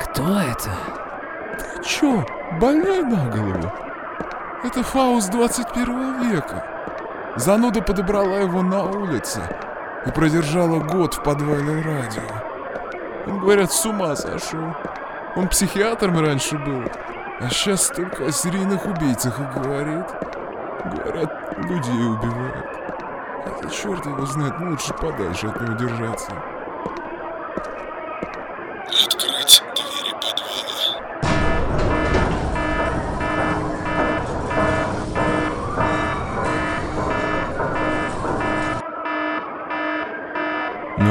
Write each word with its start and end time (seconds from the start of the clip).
Кто 0.00 0.40
это? 0.40 0.70
Ты 1.58 1.84
чё, 1.84 2.24
больной 2.60 3.02
на 3.02 3.30
голову? 3.30 3.72
Это 4.64 4.82
Фауст 4.82 5.30
21 5.30 6.30
века. 6.30 6.64
Зануда 7.36 7.80
подобрала 7.80 8.40
его 8.40 8.62
на 8.62 8.82
улице 8.82 9.40
и 10.04 10.10
продержала 10.10 10.80
год 10.80 11.14
в 11.14 11.22
подвале 11.22 11.82
радио. 11.82 12.22
Он, 13.26 13.38
говорят, 13.38 13.70
с 13.70 13.86
ума 13.86 14.16
сошел. 14.16 14.74
Он 15.36 15.46
психиатром 15.48 16.18
раньше 16.18 16.58
был, 16.58 16.82
а 17.40 17.48
сейчас 17.50 17.86
только 17.88 18.26
о 18.26 18.32
серийных 18.32 18.84
убийцах 18.86 19.38
и 19.38 19.58
говорит. 19.58 20.06
Говорят, 20.84 21.58
людей 21.58 22.06
убивает. 22.06 22.66
Хотя 23.44 23.68
черт 23.68 24.04
его 24.06 24.26
знает, 24.26 24.58
лучше 24.58 24.92
подальше 24.94 25.46
от 25.46 25.60
него 25.60 25.74
держаться. 25.74 26.32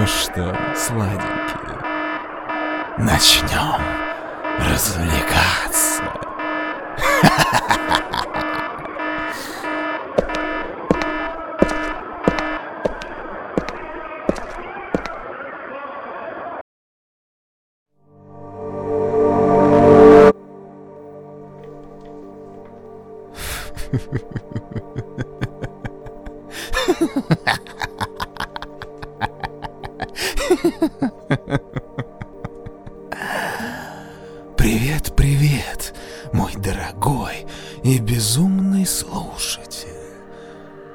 Что, 0.07 0.55
сладенькие, 0.75 1.77
начнем 2.97 3.81
развлекаться. 4.59 5.96
И 37.87 37.99
безумный 37.99 38.85
слушатель. 38.85 39.87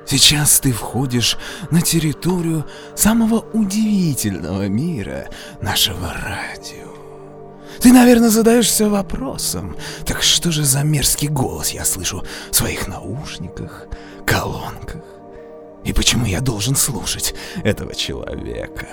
Сейчас 0.06 0.60
ты 0.60 0.72
входишь 0.72 1.38
на 1.70 1.80
территорию 1.80 2.66
самого 2.94 3.40
удивительного 3.54 4.68
мира 4.68 5.28
нашего 5.62 6.12
радио. 6.12 6.92
Ты, 7.80 7.92
наверное, 7.92 8.28
задаешься 8.28 8.90
вопросом, 8.90 9.76
так 10.04 10.22
что 10.22 10.52
же 10.52 10.64
за 10.64 10.82
мерзкий 10.82 11.28
голос 11.28 11.70
я 11.70 11.84
слышу 11.86 12.24
в 12.50 12.54
своих 12.54 12.86
наушниках, 12.88 13.86
колонках? 14.26 15.02
И 15.84 15.94
почему 15.94 16.26
я 16.26 16.40
должен 16.40 16.76
слушать 16.76 17.34
этого 17.64 17.94
человека? 17.94 18.86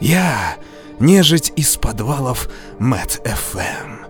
Я 0.00 0.56
нежить 0.98 1.52
из 1.54 1.76
подвалов 1.76 2.50
Мэт 2.80 3.22
ФМ. 3.24 4.06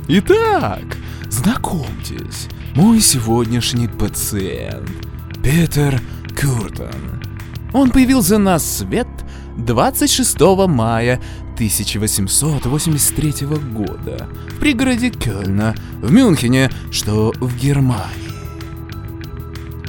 Итак, 0.08 0.84
знакомьтесь, 1.30 2.48
мой 2.76 3.00
сегодняшний 3.00 3.88
пациент 3.88 4.90
Петер 5.44 6.00
Куртон. 6.40 7.22
Он 7.74 7.90
появился 7.90 8.38
на 8.38 8.60
свет 8.60 9.08
26 9.58 10.40
мая 10.68 11.22
1883 11.56 13.48
года 13.48 14.28
в 14.50 14.60
пригороде 14.60 15.10
Кёльна 15.12 15.76
в 16.02 16.12
Мюнхене, 16.12 16.72
что 16.92 17.34
в 17.40 17.56
Германии. 17.58 18.34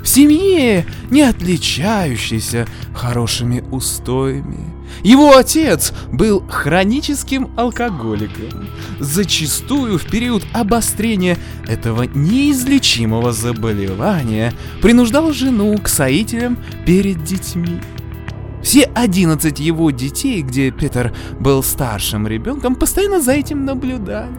В 0.03 0.09
семье, 0.09 0.87
не 1.11 1.23
отличающейся 1.23 2.67
хорошими 2.95 3.65
устоями. 3.71 4.75
Его 5.03 5.37
отец 5.37 5.93
был 6.13 6.45
хроническим 6.47 7.51
алкоголиком, 7.57 8.69
зачастую 9.01 9.99
в 9.99 10.05
период 10.05 10.45
обострения 10.53 11.39
этого 11.67 12.03
неизлечимого 12.03 13.33
заболевания 13.33 14.53
принуждал 14.83 15.33
жену 15.33 15.77
к 15.79 15.89
соителям 15.89 16.59
перед 16.85 17.25
детьми. 17.25 17.81
Все 18.65 18.85
11 18.95 19.61
его 19.61 19.91
детей, 19.91 20.41
где 20.41 20.71
Петер 20.71 21.15
был 21.39 21.63
старшим 21.63 22.27
ребенком, 22.27 22.77
постоянно 22.77 23.21
за 23.21 23.33
этим 23.33 23.67
наблюдали. 23.67 24.33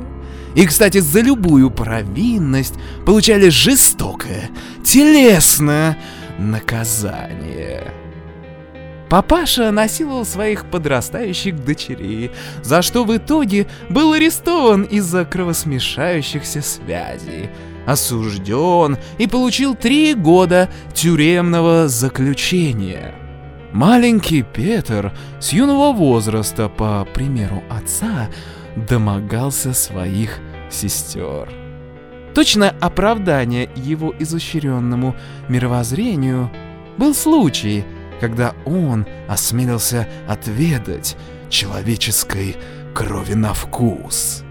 И, 0.55 0.65
кстати, 0.65 0.97
за 0.97 1.21
любую 1.21 1.69
провинность 1.69 2.73
получали 3.05 3.49
жестокое, 3.49 4.49
телесное 4.83 5.99
наказание. 6.39 7.93
Папаша 9.09 9.69
насиловал 9.69 10.25
своих 10.25 10.65
подрастающих 10.71 11.63
дочерей, 11.63 12.31
за 12.63 12.81
что 12.81 13.05
в 13.05 13.15
итоге 13.15 13.67
был 13.91 14.13
арестован 14.13 14.83
из-за 14.83 15.23
кровосмешающихся 15.25 16.63
связей, 16.63 17.51
осужден 17.85 18.97
и 19.19 19.27
получил 19.27 19.75
три 19.75 20.15
года 20.15 20.67
тюремного 20.95 21.87
заключения. 21.87 23.13
Маленький 23.71 24.43
Петр 24.43 25.11
с 25.39 25.51
юного 25.53 25.91
возраста, 25.93 26.69
по 26.69 27.05
примеру 27.13 27.63
отца, 27.69 28.29
домогался 28.75 29.73
своих 29.73 30.39
сестер. 30.69 31.49
Точное 32.33 32.75
оправдание 32.81 33.69
его 33.75 34.13
изощренному 34.19 35.15
мировоззрению 35.47 36.51
был 36.97 37.13
случай, 37.13 37.85
когда 38.19 38.53
он 38.65 39.05
осмелился 39.27 40.07
отведать 40.27 41.15
человеческой 41.49 42.57
крови 42.93 43.33
на 43.33 43.53
вкус. 43.53 44.43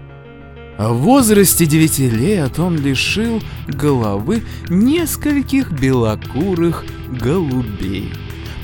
В 0.77 0.93
возрасте 0.93 1.65
9 1.65 1.99
лет 2.11 2.59
он 2.59 2.77
лишил 2.77 3.41
головы 3.67 4.43
нескольких 4.69 5.71
белокурых 5.71 6.83
голубей. 7.07 8.11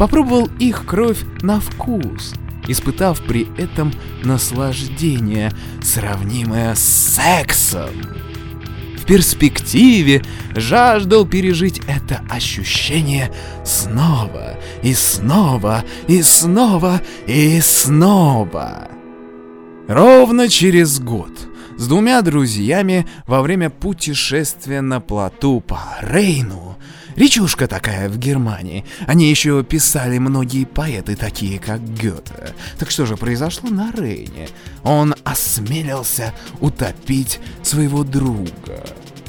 Попробовал 0.01 0.49
их 0.57 0.87
кровь 0.87 1.19
на 1.43 1.59
вкус, 1.59 2.33
испытав 2.67 3.21
при 3.21 3.47
этом 3.61 3.93
наслаждение, 4.23 5.51
сравнимое 5.83 6.73
с 6.73 6.79
сексом. 6.79 7.91
в 8.97 9.05
перспективе 9.05 10.23
жаждал 10.55 11.27
пережить 11.27 11.81
это 11.87 12.23
ощущение 12.31 13.31
снова 13.63 14.57
и 14.81 14.95
снова 14.95 15.83
и 16.07 16.23
снова 16.23 16.99
и 17.27 17.61
снова. 17.61 18.87
Ровно 19.87 20.49
через 20.49 20.99
год 20.99 21.29
с 21.77 21.87
двумя 21.87 22.23
друзьями 22.23 23.05
во 23.27 23.43
время 23.43 23.69
путешествия 23.69 24.81
на 24.81 24.99
плоту 24.99 25.59
по 25.61 25.79
Рейну 26.01 26.71
Речушка 27.15 27.67
такая 27.67 28.09
в 28.09 28.17
Германии. 28.17 28.85
Они 29.07 29.29
еще 29.29 29.63
писали 29.63 30.17
многие 30.17 30.65
поэты, 30.65 31.15
такие 31.15 31.59
как 31.59 31.81
Гёте. 31.81 32.53
Так 32.79 32.91
что 32.91 33.05
же 33.05 33.17
произошло 33.17 33.69
на 33.69 33.91
Рейне? 33.91 34.49
Он 34.83 35.15
осмелился 35.23 36.33
утопить 36.59 37.39
своего 37.63 38.03
друга. 38.03 38.85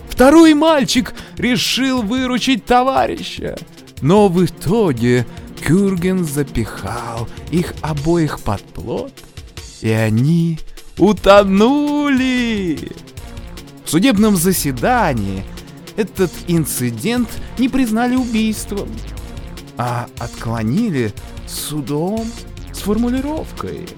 Второй 0.08 0.54
мальчик 0.54 1.14
решил 1.36 2.02
выручить 2.02 2.64
товарища. 2.64 3.58
Но 4.00 4.28
в 4.28 4.44
итоге 4.44 5.26
Кюрген 5.64 6.24
запихал 6.24 7.28
их 7.50 7.74
обоих 7.80 8.40
под 8.40 8.62
плот, 8.62 9.12
и 9.80 9.90
они 9.90 10.58
утонули. 10.98 12.90
В 13.84 13.90
судебном 13.90 14.36
заседании 14.36 15.44
этот 15.96 16.30
инцидент 16.48 17.28
не 17.58 17.68
признали 17.68 18.16
убийством, 18.16 18.88
а 19.76 20.06
отклонили 20.18 21.12
судом 21.46 22.24
с 22.72 22.78
формулировкой 22.78 23.88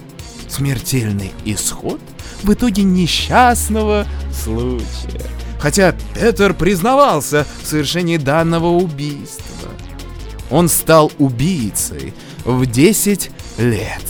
«Смертельный 0.49 1.33
исход 1.45 2.01
в 2.43 2.53
итоге 2.53 2.83
несчастного 2.83 4.07
случая». 4.33 5.27
Хотя 5.59 5.95
Петер 6.15 6.53
признавался 6.53 7.47
в 7.63 7.67
совершении 7.67 8.19
данного 8.19 8.67
убийства. 8.67 9.71
Он 10.51 10.69
стал 10.69 11.11
убийцей 11.19 12.13
в 12.45 12.67
10 12.67 13.31
лет. 13.59 14.03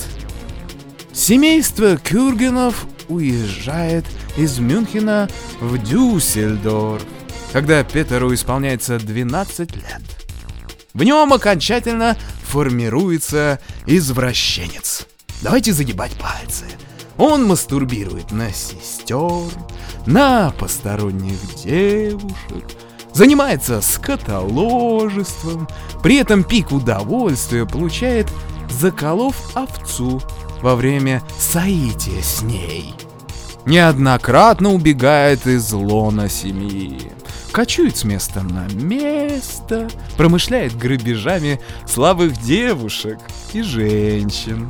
Семейство 1.12 1.96
Кюргенов 1.96 2.86
уезжает 3.08 4.04
из 4.36 4.58
Мюнхена 4.58 5.28
в 5.60 5.78
Дюссельдорф 5.78 7.04
когда 7.54 7.84
Петеру 7.84 8.34
исполняется 8.34 8.98
12 8.98 9.76
лет. 9.76 10.02
В 10.92 11.04
нем 11.04 11.32
окончательно 11.32 12.16
формируется 12.42 13.60
извращенец. 13.86 15.06
Давайте 15.40 15.72
загибать 15.72 16.10
пальцы. 16.14 16.64
Он 17.16 17.46
мастурбирует 17.46 18.32
на 18.32 18.50
сестер, 18.50 19.52
на 20.04 20.50
посторонних 20.58 21.38
девушек, 21.62 22.64
занимается 23.12 23.80
скотоложеством, 23.82 25.68
при 26.02 26.16
этом 26.16 26.42
пик 26.42 26.72
удовольствия 26.72 27.66
получает, 27.66 28.26
заколов 28.68 29.56
овцу 29.56 30.20
во 30.60 30.74
время 30.74 31.22
соития 31.38 32.20
с 32.20 32.42
ней. 32.42 32.96
Неоднократно 33.64 34.74
убегает 34.74 35.46
из 35.46 35.72
лона 35.72 36.28
семьи 36.28 37.13
кочует 37.54 37.96
с 37.96 38.02
места 38.02 38.42
на 38.42 38.66
место, 38.72 39.88
промышляет 40.16 40.76
грабежами 40.76 41.60
слабых 41.86 42.36
девушек 42.42 43.20
и 43.52 43.62
женщин. 43.62 44.68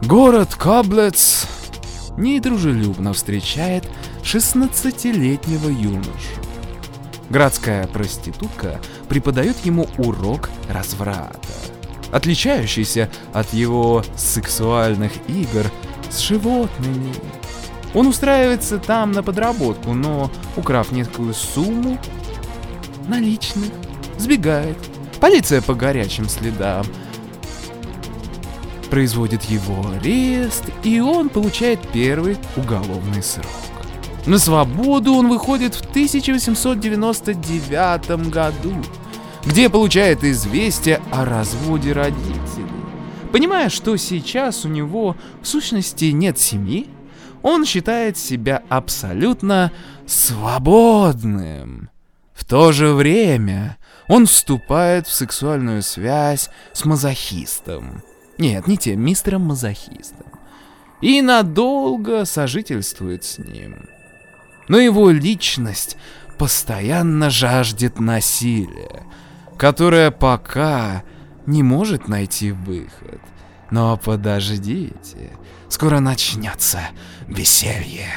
Город 0.00 0.54
Каблец 0.54 1.46
недружелюбно 2.16 3.12
встречает 3.12 3.84
16-летнего 4.22 5.68
юношу. 5.68 6.40
Градская 7.28 7.86
проститутка 7.86 8.80
преподает 9.10 9.58
ему 9.66 9.88
урок 9.98 10.48
разврата, 10.70 11.36
отличающийся 12.10 13.10
от 13.34 13.52
его 13.52 14.02
сексуальных 14.16 15.12
игр 15.28 15.70
с 16.08 16.20
животными. 16.20 17.12
Он 17.94 18.06
устраивается 18.06 18.78
там 18.78 19.12
на 19.12 19.22
подработку, 19.22 19.94
но, 19.94 20.30
украв 20.56 20.92
некую 20.92 21.32
сумму 21.34 21.98
наличных, 23.08 23.70
сбегает. 24.18 24.76
Полиция 25.20 25.62
по 25.62 25.74
горячим 25.74 26.28
следам 26.28 26.84
производит 28.90 29.44
его 29.44 29.86
арест, 29.96 30.64
и 30.82 30.98
он 31.00 31.28
получает 31.28 31.78
первый 31.92 32.36
уголовный 32.56 33.22
срок. 33.22 33.46
На 34.26 34.38
свободу 34.38 35.14
он 35.14 35.28
выходит 35.28 35.74
в 35.74 35.80
1899 35.80 38.30
году, 38.30 38.74
где 39.44 39.68
получает 39.70 40.24
известие 40.24 41.00
о 41.10 41.24
разводе 41.24 41.92
родителей. 41.92 42.66
Понимая, 43.32 43.70
что 43.70 43.96
сейчас 43.96 44.64
у 44.64 44.68
него 44.68 45.16
в 45.42 45.46
сущности 45.46 46.06
нет 46.06 46.38
семьи, 46.38 46.88
он 47.42 47.64
считает 47.64 48.16
себя 48.18 48.62
абсолютно 48.68 49.72
свободным. 50.06 51.90
В 52.34 52.44
то 52.44 52.72
же 52.72 52.92
время 52.92 53.76
он 54.06 54.26
вступает 54.26 55.06
в 55.06 55.12
сексуальную 55.12 55.82
связь 55.82 56.50
с 56.72 56.84
мазохистом. 56.84 58.02
Нет, 58.38 58.66
не 58.66 58.78
тем 58.78 59.00
мистером 59.00 59.42
мазохистом. 59.42 60.26
И 61.00 61.20
надолго 61.22 62.24
сожительствует 62.24 63.24
с 63.24 63.38
ним. 63.38 63.88
Но 64.68 64.78
его 64.78 65.10
личность 65.10 65.96
постоянно 66.38 67.30
жаждет 67.30 68.00
насилия, 68.00 69.02
которое 69.56 70.10
пока 70.10 71.02
не 71.46 71.62
может 71.62 72.08
найти 72.08 72.52
выход. 72.52 73.20
Но 73.70 73.96
подождите, 73.96 75.32
Скоро 75.68 76.00
начнется 76.00 76.80
веселье. 77.26 78.08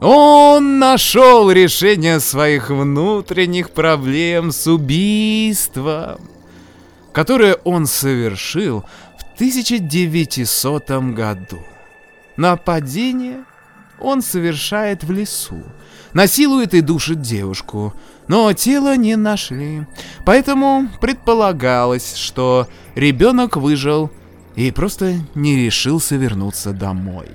Он 0.00 0.78
нашел 0.78 1.50
решение 1.50 2.20
своих 2.20 2.70
внутренних 2.70 3.70
проблем 3.70 4.50
с 4.50 4.66
убийством, 4.66 6.20
которое 7.12 7.54
он 7.64 7.86
совершил 7.86 8.84
в 9.18 9.34
1900 9.34 10.90
году. 11.14 11.58
Нападение 12.36 13.44
он 14.00 14.22
совершает 14.22 15.04
в 15.04 15.12
лесу, 15.12 15.62
насилует 16.14 16.72
и 16.74 16.80
душит 16.80 17.20
девушку, 17.20 17.94
но 18.30 18.52
тело 18.52 18.96
не 18.96 19.16
нашли. 19.16 19.88
Поэтому 20.24 20.88
предполагалось, 21.00 22.14
что 22.14 22.68
ребенок 22.94 23.56
выжил 23.56 24.08
и 24.54 24.70
просто 24.70 25.14
не 25.34 25.56
решился 25.56 26.14
вернуться 26.14 26.72
домой. 26.72 27.26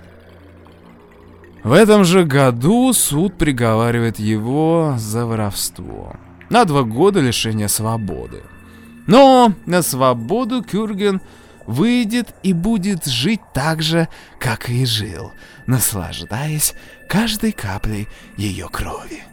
В 1.65 1.73
этом 1.73 2.05
же 2.05 2.23
году 2.23 2.93
суд 2.93 3.37
приговаривает 3.37 4.19
его 4.19 4.95
за 4.97 5.25
воровство. 5.25 6.15
На 6.49 6.63
два 6.63 6.83
года 6.83 7.19
лишения 7.19 7.67
свободы. 7.67 8.43
Но 9.05 9.51
на 9.65 9.81
свободу 9.81 10.63
Кюрген 10.63 11.19
выйдет 11.65 12.33
и 12.41 12.53
будет 12.53 13.05
жить 13.05 13.41
так 13.53 13.81
же, 13.81 14.07
как 14.39 14.69
и 14.69 14.85
жил, 14.85 15.33
наслаждаясь 15.67 16.73
каждой 17.09 17.51
каплей 17.51 18.07
ее 18.37 18.69
крови. 18.69 19.23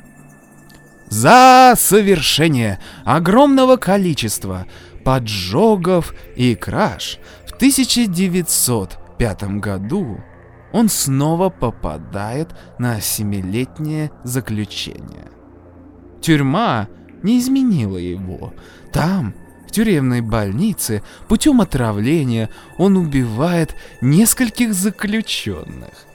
За 1.12 1.75
совершение 1.76 2.78
огромного 3.04 3.76
количества 3.76 4.66
поджогов 5.04 6.14
и 6.37 6.54
краж 6.54 7.19
1905 7.62 9.42
году 9.61 10.21
он 10.73 10.88
снова 10.88 11.49
попадает 11.49 12.49
на 12.78 13.00
семилетнее 13.00 14.11
заключение. 14.25 15.31
Тюрьма 16.21 16.88
не 17.23 17.38
изменила 17.38 17.99
его. 17.99 18.52
Там, 18.92 19.35
в 19.69 19.71
тюремной 19.71 20.23
больнице, 20.23 21.04
путем 21.28 21.61
отравления 21.61 22.50
он 22.78 22.97
убивает 22.97 23.76
нескольких 24.00 24.75
заключенных. 24.75 26.07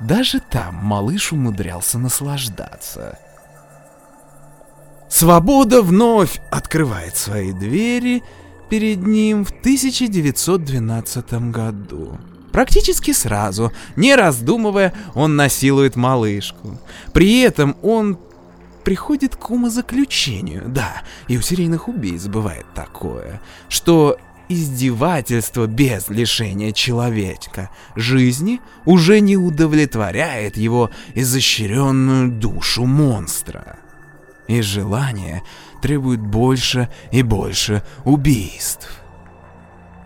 Даже 0.00 0.40
там 0.40 0.74
малыш 0.74 1.32
умудрялся 1.32 1.98
наслаждаться. 1.98 3.18
Свобода 5.10 5.82
вновь 5.82 6.40
открывает 6.50 7.16
свои 7.16 7.52
двери 7.52 8.22
перед 8.70 9.04
ним 9.04 9.44
в 9.44 9.50
1912 9.50 11.50
году. 11.50 12.16
Практически 12.52 13.12
сразу, 13.12 13.72
не 13.96 14.14
раздумывая, 14.14 14.94
он 15.14 15.34
насилует 15.34 15.96
малышку. 15.96 16.78
При 17.12 17.40
этом 17.40 17.76
он 17.82 18.18
приходит 18.84 19.34
к 19.34 19.50
умозаключению, 19.50 20.68
да, 20.68 21.02
и 21.26 21.36
у 21.36 21.42
серийных 21.42 21.88
убийц 21.88 22.26
бывает 22.26 22.66
такое, 22.72 23.42
что 23.68 24.16
издевательство 24.48 25.66
без 25.66 26.08
лишения 26.08 26.72
человека 26.72 27.68
жизни 27.96 28.60
уже 28.84 29.20
не 29.20 29.36
удовлетворяет 29.36 30.56
его 30.56 30.90
изощренную 31.14 32.30
душу 32.30 32.86
монстра. 32.86 33.79
И 34.50 34.60
желание 34.62 35.42
требует 35.80 36.20
больше 36.20 36.88
и 37.12 37.22
больше 37.22 37.84
убийств. 38.04 39.00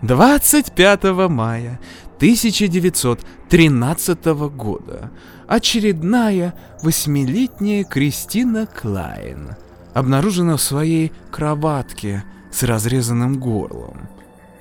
25 0.03 1.03
мая 1.29 1.79
1913 2.17 4.25
года 4.53 5.09
очередная 5.47 6.53
восьмилетняя 6.83 7.83
Кристина 7.85 8.67
Клайн 8.67 9.55
обнаружена 9.95 10.57
в 10.57 10.61
своей 10.61 11.11
кроватке 11.31 12.23
с 12.51 12.61
разрезанным 12.61 13.39
горлом. 13.39 14.07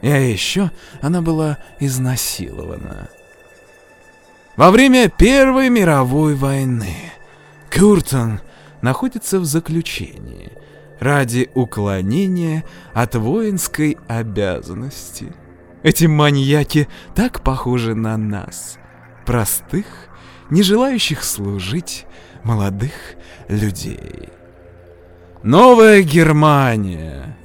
И 0.00 0.08
а 0.08 0.16
еще 0.16 0.70
она 1.02 1.20
была 1.20 1.58
изнасилована. 1.78 3.10
Во 4.56 4.70
время 4.70 5.10
Первой 5.10 5.68
мировой 5.68 6.36
войны 6.36 6.96
Кюртон 7.68 8.40
находится 8.84 9.40
в 9.40 9.46
заключении 9.46 10.52
ради 11.00 11.50
уклонения 11.54 12.64
от 12.92 13.14
воинской 13.14 13.96
обязанности. 14.08 15.32
Эти 15.82 16.04
маньяки 16.04 16.86
так 17.14 17.40
похожи 17.40 17.94
на 17.94 18.18
нас, 18.18 18.76
простых, 19.24 19.86
не 20.50 20.62
желающих 20.62 21.24
служить 21.24 22.04
молодых 22.42 22.92
людей. 23.48 24.28
Новая 25.42 26.02
Германия. 26.02 27.38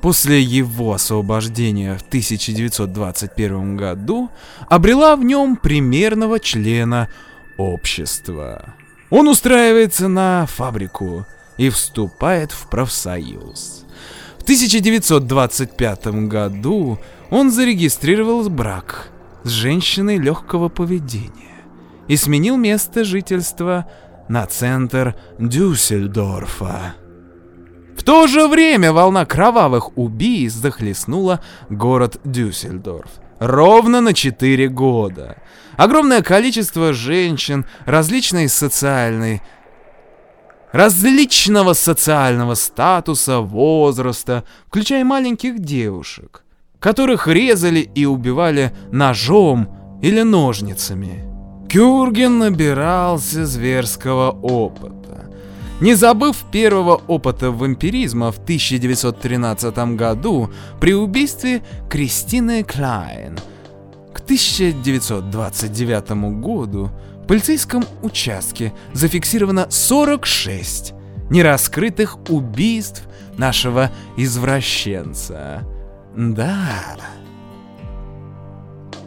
После 0.00 0.40
его 0.40 0.94
освобождения 0.94 1.96
в 1.98 2.02
1921 2.02 3.76
году 3.76 4.30
обрела 4.68 5.16
в 5.16 5.24
нем 5.24 5.56
примерного 5.56 6.38
члена 6.38 7.08
общества. 7.56 8.74
Он 9.12 9.28
устраивается 9.28 10.08
на 10.08 10.46
фабрику 10.46 11.26
и 11.58 11.68
вступает 11.68 12.50
в 12.50 12.66
профсоюз. 12.70 13.84
В 14.38 14.42
1925 14.44 16.06
году 16.28 16.98
он 17.30 17.50
зарегистрировал 17.50 18.48
брак 18.48 19.10
с 19.44 19.50
женщиной 19.50 20.16
легкого 20.16 20.70
поведения 20.70 21.60
и 22.08 22.16
сменил 22.16 22.56
место 22.56 23.04
жительства 23.04 23.86
на 24.28 24.46
центр 24.46 25.14
Дюссельдорфа. 25.38 26.94
В 27.94 28.02
то 28.04 28.26
же 28.26 28.48
время 28.48 28.94
волна 28.94 29.26
кровавых 29.26 29.98
убийств 29.98 30.58
захлестнула 30.62 31.42
город 31.68 32.18
Дюссельдорф. 32.24 33.10
Ровно 33.42 34.00
на 34.00 34.14
4 34.14 34.68
года. 34.68 35.36
Огромное 35.76 36.22
количество 36.22 36.92
женщин 36.92 37.66
различной 37.86 38.48
социальной 38.48 39.42
различного 40.70 41.72
социального 41.72 42.54
статуса, 42.54 43.40
возраста, 43.40 44.44
включая 44.68 45.04
маленьких 45.04 45.58
девушек, 45.58 46.44
которых 46.78 47.26
резали 47.26 47.80
и 47.80 48.04
убивали 48.06 48.72
ножом 48.92 49.98
или 50.00 50.22
ножницами. 50.22 51.24
Кюрген 51.68 52.38
набирался 52.38 53.44
зверского 53.44 54.30
опыта. 54.30 55.01
Не 55.82 55.94
забыв 55.94 56.44
первого 56.52 57.02
опыта 57.08 57.50
вампиризма 57.50 58.30
в 58.30 58.38
1913 58.38 59.96
году 59.96 60.48
при 60.80 60.94
убийстве 60.94 61.64
Кристины 61.90 62.62
Клайн, 62.62 63.36
к 64.14 64.20
1929 64.20 66.10
году 66.40 66.92
в 67.24 67.26
полицейском 67.26 67.84
участке 68.00 68.72
зафиксировано 68.92 69.66
46 69.70 70.94
нераскрытых 71.30 72.30
убийств 72.30 73.02
нашего 73.36 73.90
извращенца. 74.16 75.66
Да. 76.16 76.96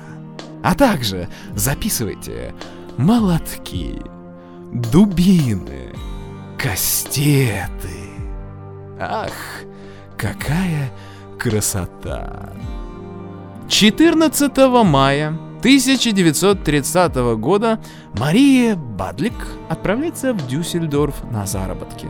а 0.62 0.74
также, 0.74 1.28
записывайте, 1.54 2.54
молотки, 2.96 4.00
дубины, 4.72 5.94
кастеты. 6.58 7.70
Ах, 8.98 9.32
какая 10.16 10.90
красота! 11.38 12.52
14 13.68 14.56
мая 14.84 15.36
1930 15.58 17.16
года 17.38 17.80
Мария 18.18 18.76
Бадлик 18.76 19.34
отправляется 19.68 20.32
в 20.32 20.46
Дюссельдорф 20.46 21.14
на 21.30 21.46
заработки. 21.46 22.08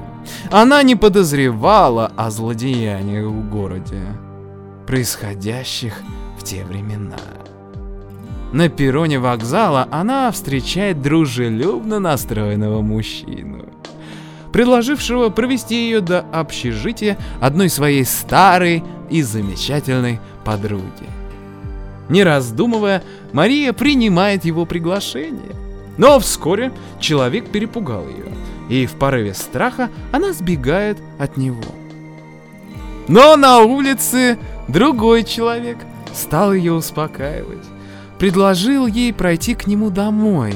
Она 0.51 0.83
не 0.83 0.97
подозревала 0.97 2.13
о 2.17 2.31
злодеяниях 2.31 3.27
в 3.27 3.51
городе, 3.51 4.03
происходящих 4.87 6.03
в 6.39 6.43
те 6.43 6.65
времена. 6.65 7.17
На 8.53 8.69
перроне 8.69 9.19
вокзала 9.19 9.89
она 9.91 10.31
встречает 10.31 11.03
дружелюбно 11.03 11.99
настроенного 11.99 12.81
мужчину, 12.81 13.67
предложившего 14.53 15.31
провести 15.31 15.75
ее 15.87 16.01
до 16.01 16.21
общежития 16.33 17.19
одной 17.41 17.69
своей 17.69 18.05
старой 18.05 18.83
и 19.11 19.23
замечательной 19.23 20.21
подруги. 20.45 21.26
Не 22.09 22.23
раздумывая, 22.23 23.03
Мария 23.33 23.73
принимает 23.73 24.45
его 24.45 24.65
приглашение. 24.65 25.57
Но 25.99 26.19
вскоре 26.19 26.73
человек 27.01 27.49
перепугал 27.49 28.07
ее, 28.09 28.27
и 28.69 28.87
в 28.87 28.93
порыве 28.93 29.35
страха 29.35 29.91
она 30.13 30.33
сбегает 30.33 30.99
от 31.19 31.37
него. 31.37 31.65
Но 33.09 33.37
на 33.37 33.61
улице 33.61 34.39
другой 34.69 35.25
человек 35.25 35.79
стал 36.13 36.53
ее 36.53 36.73
успокаивать 36.73 37.65
предложил 38.19 38.87
ей 38.87 39.13
пройти 39.13 39.55
к 39.55 39.67
нему 39.67 39.91
домой 39.91 40.55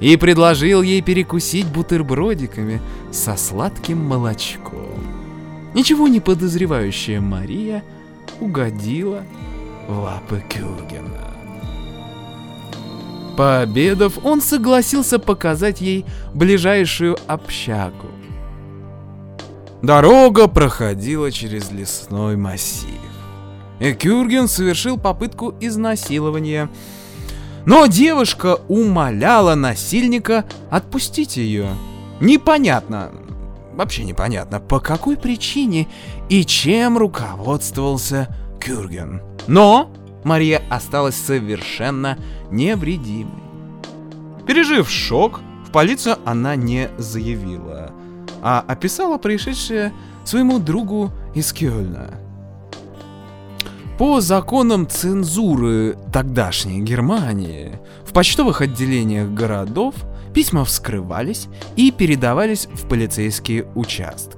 и 0.00 0.16
предложил 0.16 0.82
ей 0.82 1.02
перекусить 1.02 1.66
бутербродиками 1.66 2.80
со 3.12 3.36
сладким 3.36 3.98
молочком. 3.98 4.94
Ничего 5.74 6.08
не 6.08 6.20
подозревающая 6.20 7.20
Мария 7.20 7.82
угодила 8.40 9.24
лапы 9.88 10.42
Кюргена. 10.48 11.34
Пообедав, 13.36 14.24
он 14.24 14.40
согласился 14.40 15.18
показать 15.18 15.80
ей 15.80 16.04
ближайшую 16.34 17.16
общагу. 17.26 18.08
Дорога 19.82 20.46
проходила 20.46 21.30
через 21.30 21.70
лесной 21.70 22.36
массив. 22.36 22.88
И 23.80 23.92
Кюрген 23.92 24.48
совершил 24.48 24.98
попытку 24.98 25.54
изнасилования– 25.60 26.68
но 27.66 27.86
девушка 27.86 28.58
умоляла 28.68 29.54
насильника 29.54 30.44
отпустить 30.70 31.36
ее. 31.36 31.68
Непонятно, 32.20 33.10
вообще 33.72 34.04
непонятно, 34.04 34.60
по 34.60 34.80
какой 34.80 35.16
причине 35.16 35.88
и 36.28 36.44
чем 36.44 36.98
руководствовался 36.98 38.28
Кюрген. 38.64 39.20
Но 39.46 39.92
Мария 40.24 40.62
осталась 40.70 41.16
совершенно 41.16 42.18
невредимой. 42.50 43.42
Пережив 44.46 44.90
шок, 44.90 45.40
в 45.66 45.70
полицию 45.70 46.16
она 46.24 46.56
не 46.56 46.88
заявила, 46.98 47.92
а 48.42 48.64
описала 48.66 49.18
происшедшее 49.18 49.92
своему 50.24 50.58
другу 50.58 51.12
из 51.34 51.52
Кёльна. 51.52 52.14
По 53.98 54.20
законам 54.20 54.88
цензуры 54.88 55.96
тогдашней 56.12 56.80
Германии 56.80 57.78
в 58.04 58.12
почтовых 58.12 58.60
отделениях 58.60 59.28
городов 59.30 59.94
письма 60.34 60.64
вскрывались 60.64 61.46
и 61.76 61.92
передавались 61.92 62.66
в 62.66 62.88
полицейские 62.88 63.66
участки. 63.76 64.33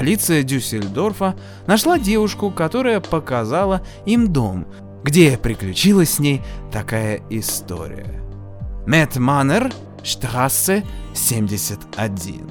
Полиция 0.00 0.42
Дюссельдорфа 0.42 1.36
нашла 1.66 1.98
девушку, 1.98 2.50
которая 2.50 3.00
показала 3.00 3.82
им 4.06 4.32
дом, 4.32 4.66
где 5.04 5.36
приключилась 5.36 6.14
с 6.14 6.18
ней 6.18 6.40
такая 6.72 7.20
история. 7.28 8.22
Мэтт 8.86 9.18
Маннер, 9.18 9.70
штрассе 10.02 10.86
71. 11.12 12.48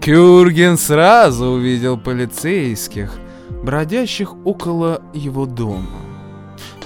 Кюрген 0.00 0.78
сразу 0.78 1.48
увидел 1.48 1.98
полицейских, 1.98 3.18
бродящих 3.62 4.34
около 4.46 5.02
его 5.12 5.44
дома. 5.44 6.00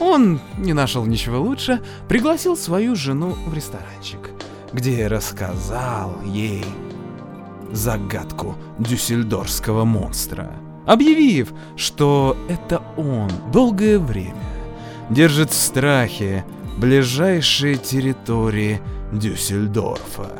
Он 0.00 0.40
не 0.59 0.73
нашел 0.73 1.06
ничего 1.06 1.40
лучше, 1.40 1.80
пригласил 2.09 2.56
свою 2.56 2.97
жену 2.97 3.37
в 3.47 3.54
ресторанчик, 3.54 4.30
где 4.73 5.06
рассказал 5.06 6.21
ей 6.25 6.64
загадку 7.75 8.57
дюссельдорского 8.78 9.85
монстра, 9.85 10.50
объявив, 10.87 11.52
что 11.76 12.38
это 12.49 12.81
он 12.97 13.31
долгое 13.52 13.99
время 13.99 14.35
держит 15.11 15.50
в 15.50 15.54
страхе 15.54 16.47
ближайшие 16.78 17.76
территории 17.76 18.81
Дюссельдорфа. 19.12 20.31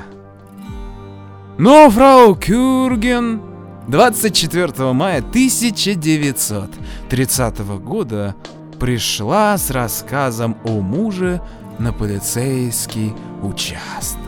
Но 1.59 1.91
фрау 1.91 2.35
Кюрген 2.35 3.43
24 3.87 4.93
мая 4.93 5.19
1930 5.19 7.59
года 7.81 8.35
пришла 8.81 9.57
с 9.57 9.71
рассказом 9.71 10.57
о 10.65 10.81
муже 10.81 11.41
на 11.79 11.93
полицейский 11.93 13.13
участок. 13.43 14.24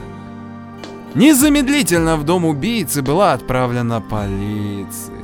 Незамедлительно 1.16 2.16
в 2.16 2.24
дом 2.24 2.44
убийцы 2.44 3.00
была 3.00 3.32
отправлена 3.32 4.02
полиция. 4.02 5.16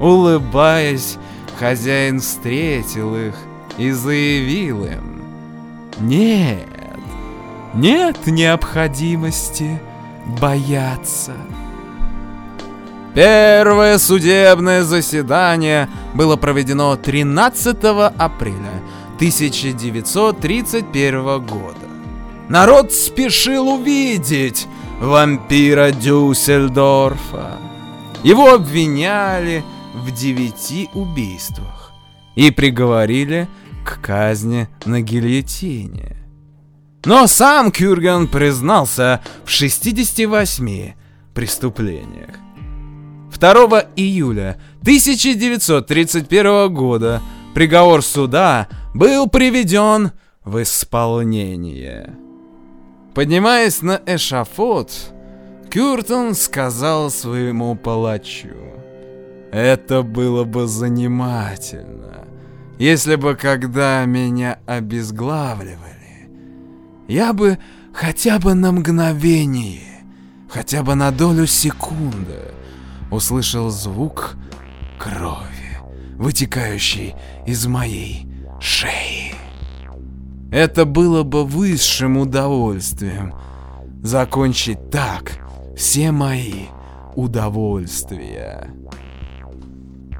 Улыбаясь, 0.00 1.18
хозяин 1.56 2.18
встретил 2.18 3.14
их 3.14 3.34
и 3.78 3.92
заявил 3.92 4.84
им, 4.84 5.22
«Нет, 6.00 6.66
нет 7.74 8.26
необходимости 8.26 9.80
бояться». 10.40 11.34
Первое 13.14 13.98
судебное 13.98 14.82
заседание 14.82 15.88
было 16.14 16.34
проведено 16.34 16.96
13 16.96 17.76
апреля 18.18 18.82
1931 19.18 21.46
года. 21.46 21.76
Народ 22.48 22.92
спешил 22.92 23.68
увидеть 23.68 24.66
вампира 25.00 25.90
Дюссельдорфа. 25.90 27.58
Его 28.22 28.54
обвиняли 28.54 29.64
в 29.94 30.10
девяти 30.10 30.88
убийствах 30.94 31.92
и 32.34 32.50
приговорили 32.50 33.48
к 33.84 34.00
казни 34.00 34.68
на 34.86 35.00
гильотине. 35.02 36.16
Но 37.04 37.26
сам 37.26 37.70
Кюрген 37.70 38.28
признался 38.28 39.20
в 39.44 39.50
68 39.50 40.94
преступлениях. 41.34 42.36
2 43.38 43.84
июля 43.96 44.58
1931 44.80 46.72
года 46.72 47.20
приговор 47.54 48.02
суда 48.02 48.68
был 48.94 49.28
приведен 49.28 50.12
в 50.44 50.62
исполнение. 50.62 52.23
Поднимаясь 53.14 53.80
на 53.80 54.00
эшафот, 54.06 54.90
Кюртон 55.70 56.34
сказал 56.34 57.10
своему 57.10 57.76
палачу, 57.76 58.56
«Это 59.52 60.02
было 60.02 60.42
бы 60.42 60.66
занимательно, 60.66 62.26
если 62.76 63.14
бы 63.14 63.36
когда 63.36 64.04
меня 64.04 64.58
обезглавливали, 64.66 66.28
я 67.06 67.32
бы 67.32 67.58
хотя 67.92 68.40
бы 68.40 68.54
на 68.54 68.72
мгновение, 68.72 70.02
хотя 70.48 70.82
бы 70.82 70.96
на 70.96 71.12
долю 71.12 71.46
секунды 71.46 72.52
услышал 73.12 73.70
звук 73.70 74.34
крови, 74.98 75.78
вытекающей 76.16 77.14
из 77.46 77.64
моей 77.66 78.26
шеи. 78.60 79.43
Это 80.54 80.84
было 80.84 81.24
бы 81.24 81.44
высшим 81.44 82.16
удовольствием 82.16 83.34
закончить 84.04 84.88
так 84.88 85.32
все 85.76 86.12
мои 86.12 86.66
удовольствия. 87.16 88.70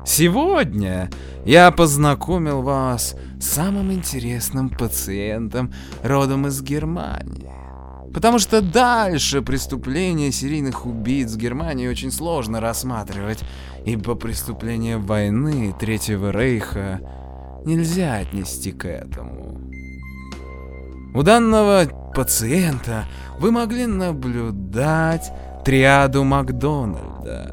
Сегодня 0.04 1.08
я 1.44 1.70
познакомил 1.70 2.62
вас 2.62 3.14
с 3.40 3.46
самым 3.46 3.92
интересным 3.92 4.70
пациентом 4.70 5.72
родом 6.02 6.48
из 6.48 6.60
Германии. 6.62 7.52
Потому 8.12 8.40
что 8.40 8.60
дальше 8.60 9.40
преступления 9.40 10.32
серийных 10.32 10.84
убийц 10.84 11.36
Германии 11.36 11.86
очень 11.86 12.10
сложно 12.10 12.58
рассматривать, 12.60 13.38
ибо 13.86 14.16
преступления 14.16 14.96
войны 14.96 15.72
Третьего 15.78 16.32
Рейха 16.32 16.98
нельзя 17.64 18.14
отнести 18.16 18.72
к 18.72 18.84
этому. 18.88 19.63
У 21.14 21.22
данного 21.22 21.86
пациента 22.12 23.06
вы 23.38 23.52
могли 23.52 23.86
наблюдать 23.86 25.30
триаду 25.64 26.24
Макдональда. 26.24 27.52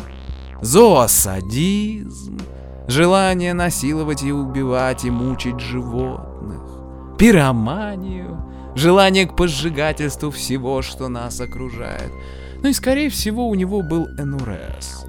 Зоосадизм, 0.61 2.39
желание 2.87 3.53
насиловать 3.53 4.23
и 4.23 4.31
убивать 4.31 5.05
и 5.05 5.11
мучить 5.11 5.59
животных, 5.59 6.63
пироманию, 7.19 8.43
желание 8.73 9.27
к 9.27 9.35
поджигательству 9.35 10.31
всего, 10.31 10.81
что 10.81 11.07
нас 11.07 11.39
окружает. 11.39 12.11
Ну 12.63 12.69
и 12.69 12.73
скорее 12.73 13.11
всего 13.11 13.47
у 13.47 13.53
него 13.53 13.83
был 13.83 14.07
НУРС. 14.17 15.05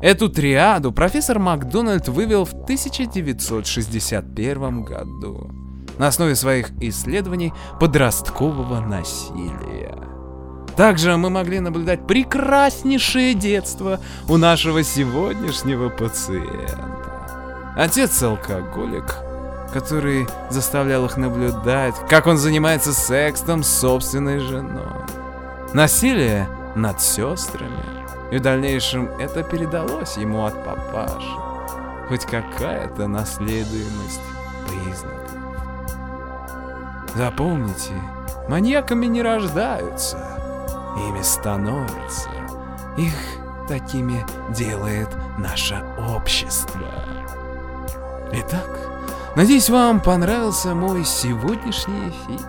Эту 0.00 0.28
триаду 0.28 0.92
профессор 0.92 1.40
Макдональд 1.40 2.06
вывел 2.06 2.44
в 2.44 2.52
1961 2.52 4.84
году 4.84 5.59
на 6.00 6.06
основе 6.06 6.34
своих 6.34 6.70
исследований 6.80 7.52
подросткового 7.78 8.80
насилия. 8.80 9.98
Также 10.74 11.14
мы 11.18 11.28
могли 11.28 11.60
наблюдать 11.60 12.06
прекраснейшее 12.06 13.34
детство 13.34 14.00
у 14.26 14.38
нашего 14.38 14.82
сегодняшнего 14.82 15.90
пациента. 15.90 17.74
Отец 17.76 18.22
алкоголик, 18.22 19.14
который 19.74 20.26
заставлял 20.48 21.04
их 21.04 21.18
наблюдать, 21.18 21.94
как 22.08 22.26
он 22.26 22.38
занимается 22.38 22.94
сексом 22.94 23.62
с 23.62 23.68
собственной 23.68 24.38
женой. 24.38 25.04
Насилие 25.74 26.48
над 26.76 26.98
сестрами. 27.02 27.84
И 28.32 28.38
в 28.38 28.40
дальнейшем 28.40 29.10
это 29.18 29.42
передалось 29.42 30.16
ему 30.16 30.46
от 30.46 30.64
папаши. 30.64 31.36
Хоть 32.08 32.24
какая-то 32.24 33.06
наследуемость 33.06 34.22
признаков. 34.66 35.29
Запомните, 37.14 37.92
маньяками 38.48 39.06
не 39.06 39.22
рождаются, 39.22 40.18
ими 40.96 41.22
становятся. 41.22 42.30
Их 42.96 43.14
такими 43.68 44.24
делает 44.50 45.08
наше 45.38 45.82
общество. 45.98 46.86
Итак, 48.32 48.68
надеюсь, 49.34 49.70
вам 49.70 50.00
понравился 50.00 50.74
мой 50.74 51.04
сегодняшний 51.04 52.10
эфир. 52.10 52.46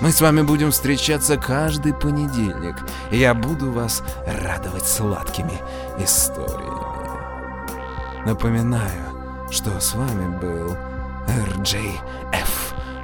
Мы 0.00 0.10
с 0.10 0.20
вами 0.20 0.42
будем 0.42 0.70
встречаться 0.70 1.36
каждый 1.36 1.92
понедельник, 1.92 2.76
и 3.10 3.18
я 3.18 3.34
буду 3.34 3.70
вас 3.70 4.02
радовать 4.26 4.86
сладкими 4.86 5.60
историями. 5.98 6.80
Напоминаю, 8.24 9.48
что 9.50 9.78
с 9.78 9.94
вами 9.94 10.36
был 10.38 10.76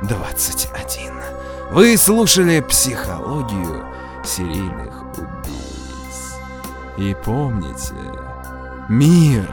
RJF21. 0.02 1.22
Вы 1.70 1.96
слушали 1.96 2.60
психологию 2.60 3.86
серийных 4.24 5.02
убийц. 5.16 6.36
И 6.96 7.14
помните, 7.24 7.94
мир, 8.88 9.48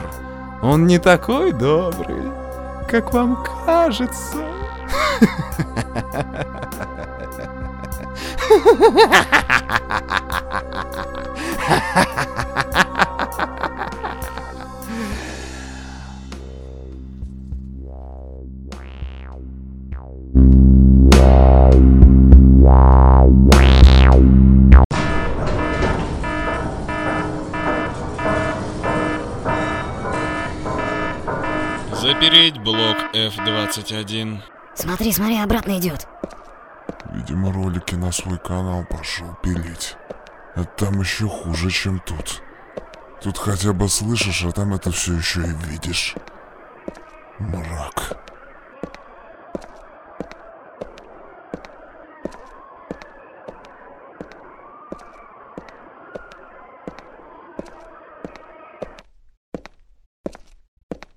он 0.62 0.86
не 0.86 0.98
такой 0.98 1.52
добрый, 1.52 2.30
как 2.88 3.12
вам 3.12 3.44
кажется. 3.66 4.38
Запереть 32.04 32.58
блок 32.58 32.96
F-21. 33.14 34.40
Смотри, 34.74 35.12
смотри, 35.12 35.38
обратно 35.40 35.78
идет. 35.78 36.06
Видимо, 37.10 37.52
ролики 37.52 37.94
на 37.94 38.12
свой 38.12 38.38
канал 38.38 38.84
пошел 38.90 39.34
пилить. 39.42 39.96
А 40.54 40.64
там 40.64 41.00
еще 41.00 41.26
хуже, 41.26 41.70
чем 41.70 42.00
тут. 42.00 42.42
Тут 43.22 43.38
хотя 43.38 43.72
бы 43.72 43.88
слышишь, 43.88 44.44
а 44.44 44.52
там 44.52 44.74
это 44.74 44.90
все 44.90 45.14
еще 45.14 45.40
и 45.40 45.70
видишь. 45.70 46.14
Мрак. 47.38 48.18